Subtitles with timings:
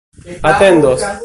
[0.41, 1.09] atendos